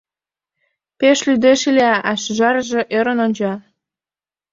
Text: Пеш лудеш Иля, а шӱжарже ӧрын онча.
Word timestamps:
Пеш 0.99 1.17
лудеш 1.27 1.61
Иля, 1.69 1.93
а 2.09 2.11
шӱжарже 2.21 2.81
ӧрын 2.97 3.19
онча. 3.25 3.53